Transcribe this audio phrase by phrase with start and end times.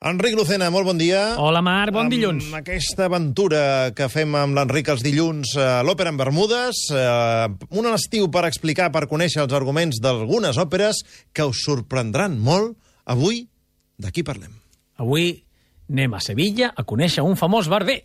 [0.00, 1.34] Enric Lucena, molt bon dia.
[1.36, 2.46] Hola, Marc, bon dilluns.
[2.48, 7.88] Amb aquesta aventura que fem amb l'Enric els dilluns a l'Òpera en Bermudes, eh, un
[7.92, 11.02] estiu per explicar, per conèixer els arguments d'algunes òperes
[11.36, 12.78] que us sorprendran molt.
[13.04, 13.44] Avui,
[14.00, 14.56] de qui parlem?
[14.96, 15.44] Avui
[15.92, 18.00] anem a Sevilla a conèixer un famós barber.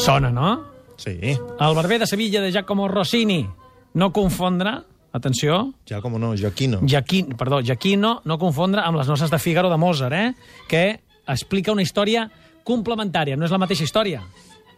[0.00, 0.73] Sona, no?
[0.96, 3.48] Sí, El barber de Sevilla de Giacomo Rossini.
[3.94, 4.72] No confondre,
[5.14, 6.80] atenció, ja com no, Joaquino.
[6.82, 10.34] Giaquino, perdó, Giaquino, no confondre amb les noces de Fígaro de Mozart, eh?
[10.68, 12.26] que explica una història
[12.64, 14.24] complementària, no és la mateixa història.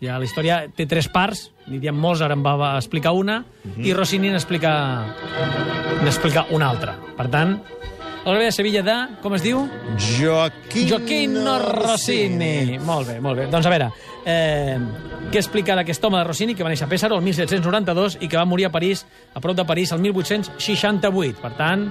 [0.02, 3.38] Ja la història té tres parts, diríem Mozart en va explicar una
[3.80, 4.72] i Rossini n'explica
[6.04, 6.98] n'explica una altra.
[7.16, 7.56] Per tant,
[8.26, 9.60] el de Sevilla de, com es diu?
[9.96, 12.78] Joaquino, Gioacchino Rossini.
[12.82, 13.46] Molt bé, molt bé.
[13.52, 13.86] Doncs a veure,
[14.26, 14.76] eh,
[15.30, 18.36] què explica d'aquest home de Rossini que va néixer a Pèsaro el 1792 i que
[18.36, 21.38] va morir a París, a prop de París, el 1868.
[21.42, 21.86] Per tant,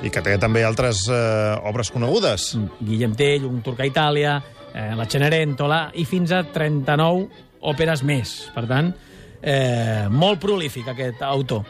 [0.00, 2.54] I que té també altres eh, obres conegudes.
[2.80, 4.38] Guillem Tell, un turc a Itàlia,
[4.72, 7.26] eh, la Cenerentola, i fins a 39
[7.60, 8.48] òperes més.
[8.54, 8.94] Per tant,
[9.42, 11.64] eh, molt prolífic aquest autor.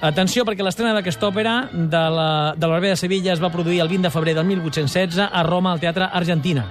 [0.00, 4.06] Atenció, perquè l'estrena d'aquesta òpera de la, Barber de Sevilla es va produir el 20
[4.06, 6.68] de febrer del 1816 a Roma, al Teatre Argentina.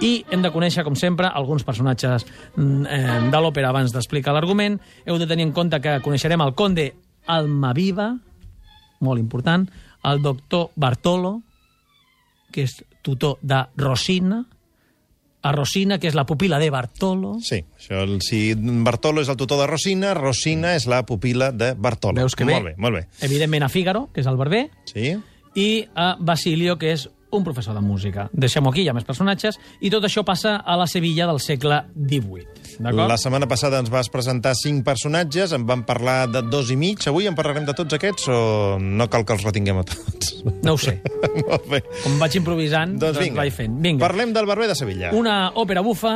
[0.00, 2.24] I hem de conèixer, com sempre, alguns personatges
[2.56, 4.78] mm, eh, de l'òpera abans d'explicar l'argument.
[5.04, 6.88] Heu de tenir en compte que coneixerem el conde
[7.28, 8.14] Almaviva,
[9.04, 9.66] molt important,
[10.08, 11.42] el doctor Bartolo,
[12.50, 14.40] que és tutor de Rosina,
[15.42, 17.38] a Rosina, que és la pupila de Bartolo.
[17.40, 21.72] Sí, això, el- si Bartolo és el tutor de Rosina, Rosina és la pupila de
[21.74, 22.14] Bartolo.
[22.20, 22.52] Veus que bé?
[22.54, 23.06] Molt bé, molt bé.
[23.22, 25.16] Evidentment a Fígaro, que és el barber, Sí?
[25.54, 28.28] i a Basilio, que és un professor de música.
[28.32, 31.82] Deixem-ho aquí, hi ha més personatges, i tot això passa a la Sevilla del segle
[31.94, 32.60] XVIII.
[32.96, 37.02] La setmana passada ens vas presentar cinc personatges, en vam parlar de dos i mig.
[37.08, 38.40] Avui en parlarem de tots aquests o
[38.80, 40.34] no cal que els retinguem a tots?
[40.64, 40.96] No ho sé.
[41.50, 41.82] Molt bé.
[42.02, 43.80] Com vaig improvisant, doncs, doncs vaig fent.
[43.84, 44.04] Vinga.
[44.06, 45.12] Parlem del Barber de Sevilla.
[45.16, 46.14] Una òpera bufa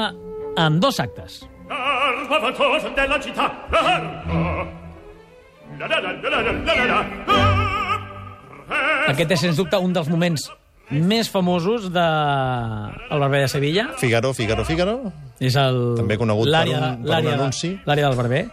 [0.56, 1.42] en dos actes.
[9.04, 10.48] Aquest és, sens dubte, un dels moments
[10.90, 13.88] més famosos de el Barber de Sevilla.
[13.98, 14.98] Figaro, Figaro, Figaro.
[15.40, 15.94] És el...
[15.96, 17.72] També conegut per un- per un anunci.
[17.86, 18.44] L'àrea del Barber.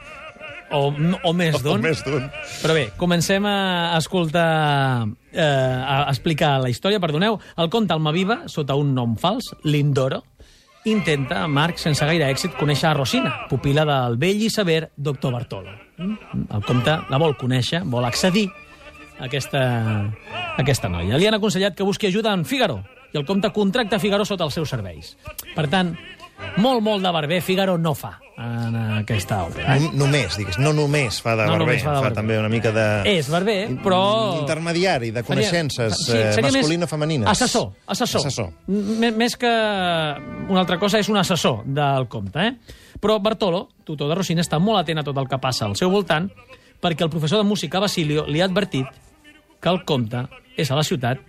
[0.72, 0.88] O,
[1.28, 1.81] o més O d'un.
[1.84, 2.30] més d'un.
[2.64, 7.38] Però bé, comencem a escoltar, eh, a explicar la història, perdoneu.
[7.59, 10.24] El conte Almaviva, sota un nom fals, Lindoro,
[10.88, 15.75] intenta, Marc, sense gaire èxit, conèixer a Rosina, pupila del vell i sever doctor Bartolo.
[16.00, 16.16] Mm?
[16.56, 18.47] El comte la vol conèixer, vol accedir
[19.22, 19.62] aquesta,
[20.58, 21.20] aquesta noia.
[21.22, 22.82] Li han aconsellat que busqui ajuda en Fígaro,
[23.14, 25.16] i el comte contracta Fígaro sota els seus serveis.
[25.56, 25.94] Per tant,
[26.58, 28.74] molt, molt de barber Fígaro no fa en
[29.04, 29.76] aquesta òpera.
[29.78, 32.14] No, només, digues, no només fa de No barber, fa de fa barber.
[32.18, 32.86] també una mica de...
[33.12, 34.00] És barber, però...
[34.40, 37.30] Intermediari, de coneixences Sí, eh, masculino-femenines.
[37.30, 38.26] Assessor, assessor.
[38.26, 38.50] Assessor.
[38.72, 42.80] M més que una altra cosa, és un assessor del comte, eh?
[43.02, 45.94] Però Bartolo, tutor de Rossini, està molt atent a tot el que passa al seu
[45.94, 46.32] voltant
[46.82, 48.88] perquè el professor de música, Basilio, li ha advertit
[49.61, 50.25] que el comte
[50.57, 51.22] és a la ciutat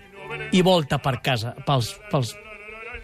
[0.53, 2.32] i volta per casa, pels, pels,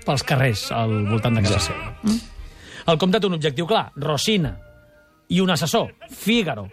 [0.07, 1.93] pels carrers al voltant de casa seva.
[2.03, 2.19] Mm?
[2.89, 4.55] El comte té un objectiu clar, Rosina,
[5.29, 6.69] i un assessor, Fígaro.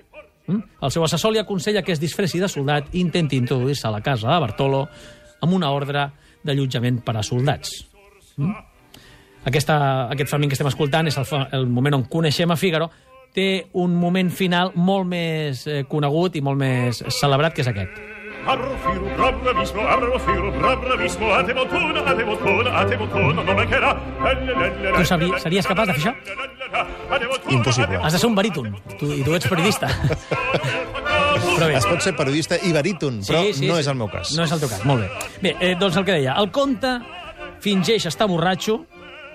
[0.47, 0.61] Mm?
[0.87, 4.03] El seu assessor li aconsella que es disfressi de soldat i intenti introduir-se a la
[4.05, 4.85] casa de Bartolo
[5.43, 6.07] amb una ordre
[6.45, 7.81] d'allotjament per a soldats.
[8.37, 8.55] Mm?
[9.45, 9.75] Aquesta,
[10.09, 12.89] aquest fragment que estem escoltant és el, el moment on coneixem a Fígaro,
[13.35, 18.14] té un moment final molt més eh, conegut i molt més celebrat, que és aquest.
[18.45, 23.41] Arrofiro, bra bravissimo, arrofiro, bra bravissimo, a te bottona, a te bottona, a te bottona,
[23.43, 23.91] non mancherà.
[24.97, 26.13] Tu sabri- series capaç de fer això?
[27.49, 27.97] Impossible.
[28.03, 29.89] Has de ser un baríton, tu, i tu ets periodista.
[31.55, 34.33] Però bé, Es pot ser periodista i baríton, però no és el meu cas.
[34.35, 35.09] No és el teu cas, molt bé.
[35.43, 36.97] Bé, eh, doncs el que deia, el conte
[37.63, 38.81] fingeix estar borratxo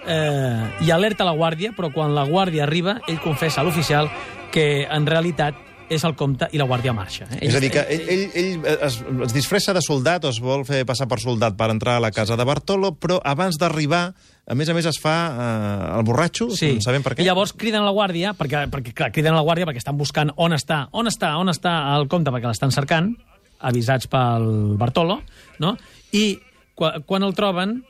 [0.06, 4.10] eh, i alerta la guàrdia, però quan la guàrdia arriba, ell confessa a l'oficial
[4.52, 5.54] que en realitat
[5.90, 7.26] és el comte i la guàrdia marxa.
[7.34, 7.48] Eh?
[7.48, 10.62] És a dir, que ell, ell, ell es, es disfressa de soldat o es vol
[10.64, 14.14] fer passar per soldat per entrar a la casa de Bartolo, però abans d'arribar,
[14.46, 16.76] a més a més, es fa eh, el borratxo, Sí.
[16.80, 17.22] sabem per què?
[17.22, 19.98] I llavors criden a la guàrdia, perquè, perquè clar, criden a la guàrdia perquè estan
[19.98, 23.16] buscant on està, on està, on està el comte, perquè l'estan cercant,
[23.60, 25.20] avisats pel Bartolo,
[25.58, 25.76] no?
[26.12, 26.38] I
[26.74, 27.80] quan, quan el troben,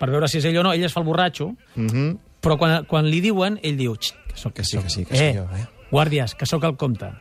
[0.00, 2.16] per veure si és ell o no, ell es fa el borratxo, Mm -hmm.
[2.42, 5.28] però quan, quan li diuen, ell diu, "Xt, que sóc, Que sí, que sí, que
[5.28, 7.12] eh, jo, eh?" guàrdies, que sóc el comte.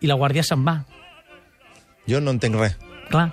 [0.00, 0.84] I la guàrdia se'n va,
[2.06, 2.76] Jo no entenc res.
[3.10, 3.32] clar.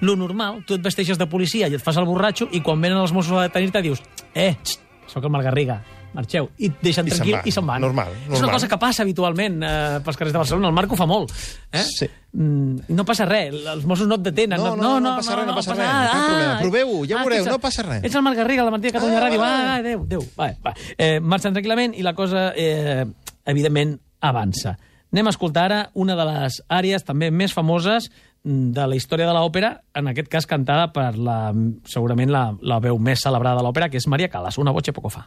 [0.00, 2.98] Lo normal, tu et vesteixes de policia i et fas el borratxo i quan venen
[2.98, 4.02] els Mossos a detenir-te dius,
[4.34, 5.78] eh, xt, sóc el Margarriga,
[6.12, 6.50] marxeu.
[6.58, 7.80] I et deixen I tranquil i se'n van.
[7.80, 8.50] Normal, És una normal.
[8.56, 10.68] cosa que passa habitualment eh, pels carrers de Barcelona.
[10.68, 11.32] El Marco fa molt.
[11.72, 11.84] Eh?
[11.86, 12.08] Sí.
[12.32, 13.54] Mm, no passa res.
[13.54, 14.58] Els Mossos no et detenen.
[14.60, 15.86] No, no, no passa res, no passa res.
[15.88, 16.52] Ah, Cap problema.
[16.56, 18.04] ah, Proveu-ho, ja ah, veureu, no passa res.
[18.04, 19.38] Ets el Marc Garriga, de Martí de Catalunya Ah, Ràdio.
[19.38, 19.64] va, Va, va.
[19.64, 20.26] va, adéu, adéu.
[20.38, 20.74] Va, va.
[20.98, 23.06] Eh, marxen tranquil·lament i la cosa, eh,
[23.46, 24.76] evidentment, avança.
[25.14, 28.08] Anem a escoltar ara una de les àrees també més famoses
[28.42, 31.52] de la història de l'òpera, en aquest cas cantada per la,
[31.86, 35.12] segurament la, la veu més celebrada de l'òpera, que és Maria Callas, una voce poco
[35.14, 35.22] fa.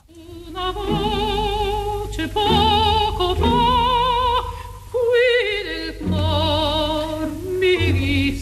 [0.52, 3.54] Una voce poco fa,
[4.92, 5.32] qui
[5.70, 7.32] del cor
[7.62, 8.36] mi.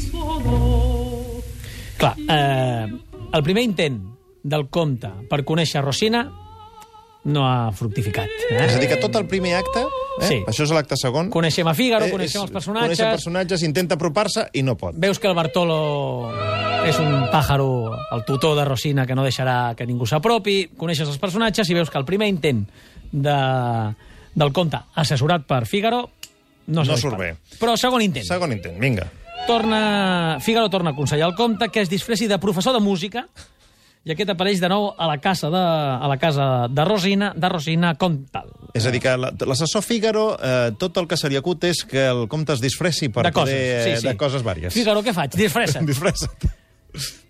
[2.02, 2.90] Clar, eh,
[3.38, 4.02] el primer intent
[4.42, 6.26] del comte per conèixer Rosina
[7.26, 8.30] no ha fructificat.
[8.52, 8.60] Eh?
[8.68, 10.28] És a dir, que tot el primer acte, eh?
[10.28, 10.36] Sí.
[10.48, 13.96] això és l'acte segon, Coneixem a Fígaro, eh, coneixem és- els personatges, Conèixer personatges, intenta
[13.96, 14.94] apropar-se i no pot.
[14.98, 16.32] veus que el Bartolo
[16.86, 21.18] és un pàjaro, el tutor de Rosina, que no deixarà que ningú s'apropi, coneixes els
[21.18, 22.68] personatges i veus que el primer intent
[23.12, 23.96] de,
[24.36, 26.10] del conte, assessorat per Fígaro,
[26.68, 27.36] no, No s'ha surt bé.
[27.60, 28.26] Però segon intent.
[28.26, 29.10] Segon intent, vinga.
[29.48, 33.28] Torna, Fígaro torna a aconsellar al comte que es disfressi de professor de música
[34.06, 37.50] i aquest apareix de nou a la casa de, a la casa de Rosina, de
[37.50, 38.52] Rosina Comtal.
[38.78, 41.82] És a dir, que la- l'assessor Fígaro, eh, tot el que se li acut és
[41.90, 43.82] que el comte es disfressi per de coses, poder...
[43.84, 44.08] sí, eh, sí.
[44.12, 44.74] De coses vàries.
[44.76, 45.34] Fígaro, què faig?
[45.36, 45.88] Disfressa't.
[45.92, 46.54] Disfressa't.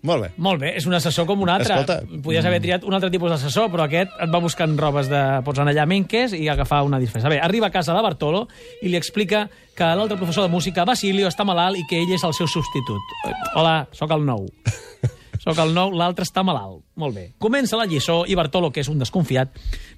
[0.06, 0.28] Molt bé.
[0.38, 1.74] Molt bé, és un assessor com un altre.
[1.74, 5.22] Escolta, Podies haver triat un altre tipus d'assessor, però aquest et va buscant robes de...
[5.48, 7.32] Pots anar allà a Menques i agafar una disfressa.
[7.32, 8.44] Bé, arriba a casa de Bartolo
[8.84, 12.22] i li explica que l'altre professor de música, Basilio, està malalt i que ell és
[12.22, 13.16] el seu substitut.
[13.56, 14.46] Hola, sóc el nou.
[15.46, 16.80] Sóc el nou, l'altre està malalt.
[16.98, 17.28] Molt bé.
[17.38, 19.52] Comença la lliçó i Bartolo, que és un desconfiat,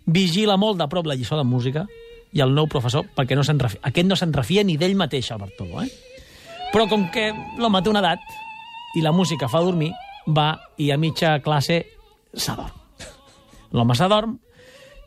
[0.04, 1.86] vigila molt de prop la lliçó de música
[2.36, 3.80] i el nou professor, perquè no se'n refia.
[3.88, 5.88] Aquest no se'n refia ni d'ell mateix, el Bartolo, eh?
[6.68, 8.20] Però com que l'home té una edat
[8.98, 9.88] i la música fa dormir,
[10.28, 11.80] va i a mitja classe
[12.36, 12.76] s'adorm.
[13.72, 14.36] L'home s'adorm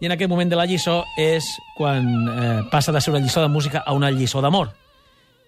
[0.02, 1.46] i en aquest moment de la lliçó és
[1.78, 4.74] quan eh, passa de ser una lliçó de música a una lliçó d'amor.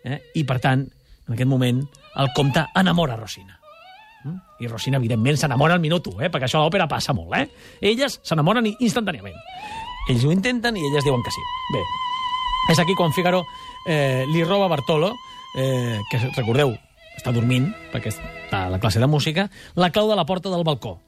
[0.05, 0.21] Eh?
[0.37, 0.85] I, per tant,
[1.25, 1.81] en aquest moment,
[2.21, 3.62] el comte enamora Rosina.
[4.59, 6.29] I Rosina, evidentment, s'enamora al minut 1, eh?
[6.31, 7.33] perquè això a l'òpera passa molt.
[7.35, 7.49] Eh?
[7.81, 9.35] Elles s'enamoren instantàniament.
[10.09, 11.43] Ells ho intenten i elles diuen que sí.
[11.73, 11.81] Bé,
[12.71, 13.43] és aquí quan Figaro
[13.87, 15.13] eh, li roba Bartolo,
[15.59, 16.71] eh, que recordeu,
[17.17, 20.63] està dormint, perquè està a la classe de música, la clau de la porta del
[20.63, 20.99] balcó.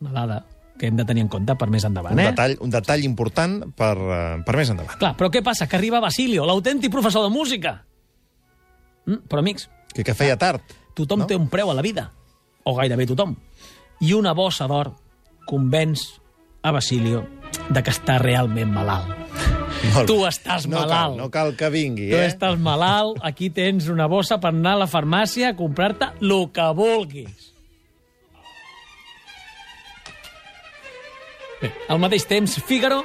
[0.00, 0.44] Una dada
[0.78, 2.14] que hem de tenir en compte per més endavant.
[2.14, 2.30] Un Eh?
[2.30, 4.96] detall, un detall important per, eh, per més endavant.
[4.98, 5.66] Clar, però què passa?
[5.68, 7.84] Que arriba Basilio, l'autèntic professor de música.
[9.06, 10.62] Mm, però, amics, Que, que feia tard.
[10.94, 11.26] tothom no?
[11.26, 12.12] té un preu a la vida.
[12.64, 13.36] O gairebé tothom.
[14.00, 14.92] I una bossa d'or
[15.48, 16.06] convenç
[16.62, 17.24] a Basilio
[17.70, 19.16] de que està realment malalt.
[20.06, 21.16] Tu estàs no malalt.
[21.16, 22.26] Cal, no cal que vingui, Tu eh?
[22.28, 26.66] estàs malalt, aquí tens una bossa per anar a la farmàcia a comprar-te el que
[26.76, 27.46] vulguis.
[31.60, 33.02] Bé, al mateix temps, Fígaro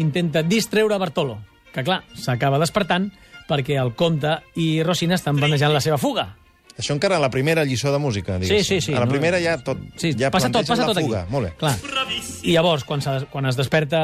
[0.00, 1.38] intenta distreure Bartolo,
[1.72, 3.10] que clar, s'acaba despertant
[3.48, 6.30] perquè el comte i Rosina estan planejant la seva fuga.
[6.76, 8.80] Això encara a la primera lliçó de música, Sí, diguéssim.
[8.80, 8.94] sí, sí.
[8.94, 9.12] A la no?
[9.12, 9.78] primera ja tot...
[9.96, 11.20] Sí, ja passa tot, passa tot fuga.
[11.22, 11.30] aquí.
[11.32, 11.52] Molt bé.
[11.60, 11.74] Clar.
[12.42, 14.00] I llavors, quan, se, quan es desperta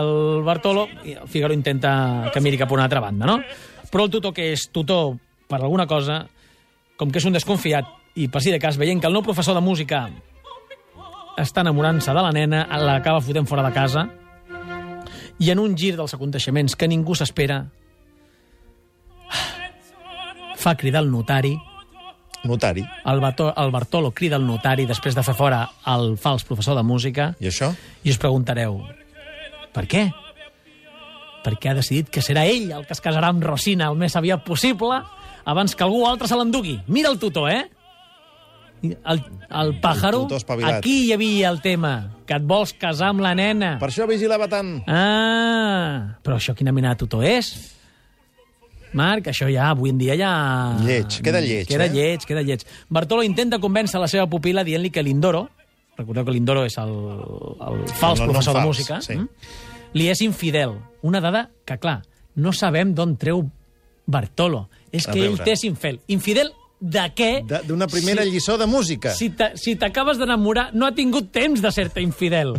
[0.00, 3.36] el Bartolo, el Figaro intenta que miri cap a una altra banda, no?
[3.92, 5.18] Però el tutor, que és tutor
[5.48, 6.22] per alguna cosa,
[6.96, 7.84] com que és un desconfiat,
[8.16, 10.06] i per si de cas, veient que el nou professor de música
[11.38, 14.08] està enamorant-se de la nena, l'acaba fotent fora de casa,
[15.38, 17.66] i en un gir dels aconteixements que ningú s'espera,
[20.56, 21.54] fa cridar el notari,
[22.44, 22.84] Notari.
[23.04, 26.84] el, Bato, el Bartolo crida el notari després de fer fora el fals professor de
[26.86, 27.72] música I això?
[28.04, 28.78] i us preguntareu
[29.74, 30.04] per què?
[31.44, 34.44] Perquè ha decidit que serà ell el que es casarà amb Rosina el més aviat
[34.46, 35.02] possible
[35.48, 36.76] abans que algú altre se l'endugui.
[36.88, 37.64] Mira el tutor, eh?
[38.82, 40.76] El, el pàjaro, espavilat.
[40.78, 41.92] aquí hi havia el tema,
[42.28, 43.72] que et vols casar amb la nena.
[43.80, 44.76] Per això vigilava tant.
[44.86, 47.77] Ah, però això quina mena de tutor és?
[48.96, 50.30] Marc, això ja, avui en dia ja...
[50.84, 51.92] Lleig, queda lleig, Queda eh?
[51.92, 52.62] lleig, queda lleig.
[52.88, 55.48] Bartolo intenta convèncer la seva pupila dient-li que Lindoro,
[55.98, 56.92] recordeu que Lindoro és el,
[57.60, 59.16] el fals no professor de fals, música, sí.
[59.18, 59.28] mm?
[59.98, 60.76] li és infidel.
[61.02, 62.00] Una dada que, clar,
[62.36, 63.44] no sabem d'on treu
[64.06, 64.68] Bartolo.
[64.92, 65.44] És que ell veure.
[65.44, 66.00] t'és infidel.
[66.08, 67.30] Infidel de què?
[67.44, 69.10] De- D'una primera Si- lliçó de música.
[69.12, 72.54] si t'a- si t'acabes d'enamorar, no ha tingut temps de ser-te infidel.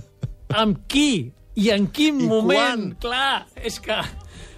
[0.50, 1.31] amb qui?
[1.55, 2.59] I en quin I moment?
[2.59, 2.98] quan?
[3.01, 3.95] Clar, és que...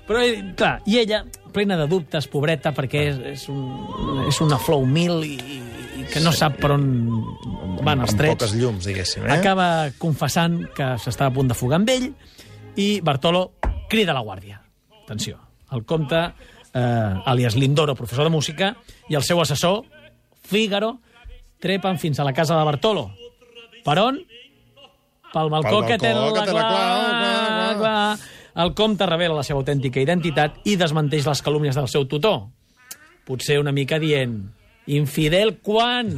[0.07, 1.23] Però, eh, clar, i ella,
[1.53, 5.35] plena de dubtes, pobreta, perquè és, és, un, és una flor humil i,
[6.01, 6.85] i que no sap per on
[7.81, 8.35] van els amb trets.
[8.35, 9.25] poques llums, diguéssim.
[9.27, 9.37] Eh?
[9.37, 12.09] Acaba confessant que s'estava a punt de fugar amb ell
[12.79, 13.51] i Bartolo
[13.91, 14.61] crida la guàrdia.
[15.03, 15.39] Atenció,
[15.71, 16.19] el comte,
[16.73, 16.81] eh,
[17.25, 18.75] alias Lindoro, professor de música,
[19.09, 19.83] i el seu assessor,
[20.47, 20.99] Fígaro,
[21.61, 23.09] trepen fins a la casa de Bartolo.
[23.85, 24.19] Per on?
[25.31, 26.77] Pel balcó, Pel que té balcó, la que té la clau.
[26.77, 28.19] clau, clar, clar.
[28.55, 32.49] El comte revela la seva autèntica identitat i desmenteix les calúmnies del seu tutor.
[33.27, 34.41] Potser una mica dient...
[34.91, 36.09] Infidel quan?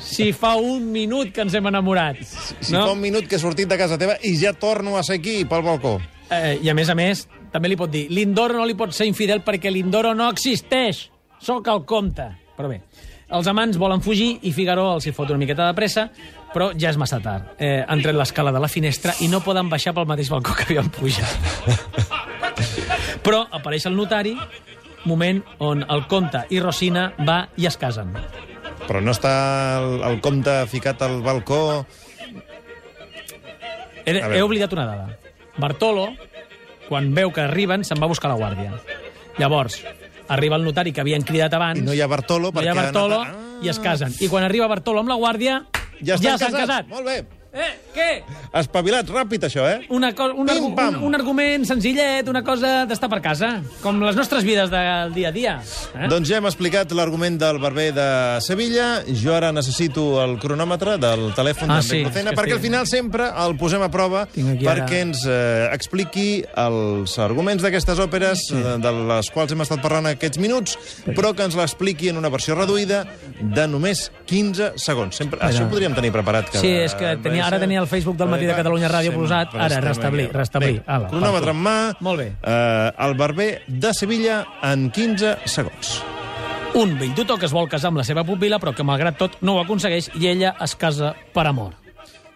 [0.00, 2.22] Si fa un minut que ens hem enamorat.
[2.24, 5.18] Si fa un minut que he sortit de casa teva i ja torno a ser
[5.20, 5.98] aquí, pel balcó.
[6.32, 9.06] Eh, I a més a més, també li pot dir Lindoro no li pot ser
[9.08, 11.04] infidel perquè Lindoro no existeix.
[11.38, 12.26] Sóc el comte.
[12.56, 12.80] Però bé,
[13.28, 16.08] els amants volen fugir i Figaro els hi fot una miqueta de pressa,
[16.54, 17.52] però ja és massa tard.
[17.60, 20.68] Eh, han tret l'escala de la finestra i no poden baixar pel mateix balcó que
[20.68, 21.28] havien pujat.
[23.26, 24.34] però apareix el notari,
[25.04, 28.14] moment on el comte i Rosina va i es casen.
[28.88, 29.32] Però no està
[29.82, 31.84] el, el comte ficat al balcó...
[34.08, 35.18] He, he oblidat una dada.
[35.60, 36.06] Bartolo,
[36.88, 38.72] quan veu que arriben, se'n va a buscar la guàrdia.
[39.36, 39.82] Llavors,
[40.28, 41.80] arriba el notari que havien cridat abans...
[41.80, 44.14] I no hi ha Bartolo no hi ha Bartolo anat a- i es casen.
[44.20, 45.64] I quan arriba Bartolo amb la guàrdia,
[46.04, 46.60] Ja estan s'han casats.
[46.60, 46.86] casat.
[46.88, 47.16] Molt bé.
[47.48, 48.08] Eh, què?
[48.60, 49.86] Espavilat, ràpid, això, eh?
[49.94, 50.98] Una co un, Pim-pam.
[51.00, 53.48] un, un argument senzillet, una cosa d'estar per casa,
[53.80, 55.54] com les nostres vides del dia a dia.
[55.96, 56.08] Eh?
[56.12, 58.06] Doncs ja hem explicat l'argument del barber de
[58.44, 58.88] Sevilla.
[59.08, 63.30] Jo ara necessito el cronòmetre del telèfon Ah, d'Enric sí, Lucena, perquè al final sempre
[63.44, 68.60] el posem a prova aquí ara- perquè ens eh, expliqui els arguments d'aquestes òperes sí.
[68.60, 70.76] de les quals hem estat parlant aquests minuts,
[71.16, 73.06] però que ens l'expliqui en una versió reduïda
[73.40, 75.16] de només 15 segons.
[75.16, 76.52] Sempre, això ho podríem tenir preparat.
[76.52, 76.60] Cada...
[76.60, 79.80] Sí, és que tenia, ara tenia el Facebook del Matí de Catalunya Ràdio posat, ara
[79.84, 80.82] restablir, restablir.
[80.86, 81.78] Ala, cronòmetre en mà.
[82.00, 82.28] Molt bé.
[82.42, 85.98] Eh, el barber de Sevilla en 15 segons.
[86.78, 89.38] Un vell tutor que es vol casar amb la seva pupila, però que malgrat tot
[89.40, 91.74] no ho aconsegueix i ella es casa per amor.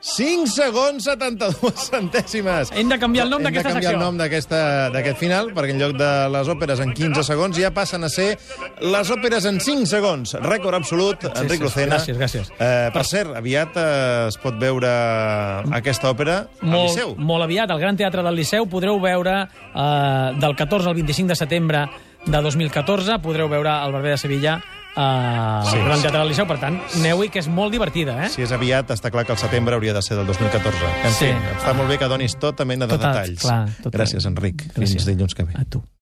[0.02, 2.72] 5 segons 72 centèsimes.
[2.74, 4.00] Hem de canviar el nom d'aquesta Hem de canviar secció.
[4.00, 8.02] el nom d'aquest final, perquè en lloc de les òperes en 15 segons ja passen
[8.02, 8.32] a ser
[8.82, 10.34] les òperes en 5 segons.
[10.42, 11.96] Rècord absolut, Enric sí, Lucena.
[12.00, 12.50] gràcies, gràcies.
[12.58, 14.90] Eh, per cert, aviat eh, es pot veure
[15.78, 17.14] aquesta òpera al molt, Liceu.
[17.18, 21.38] molt aviat, al Gran Teatre del Liceu podreu veure eh, del 14 al 25 de
[21.38, 21.86] setembre
[22.26, 24.58] de 2014 podreu veure el Barber de Sevilla
[24.94, 26.02] al Sí, Gran sí.
[26.02, 28.28] Teatre del Liceu, per tant, aneu-hi, que és molt divertida, eh?
[28.28, 30.84] Si és aviat, està clar que el setembre hauria de ser del 2014.
[31.04, 31.26] En Sí.
[31.26, 33.40] fi, està molt bé que donis tota mena de Tota- detalls.
[33.40, 34.62] clar, tota- Gràcies, Enric.
[34.74, 35.04] Fins Gràcies.
[35.06, 35.52] dilluns que ve.
[35.56, 35.82] A tu.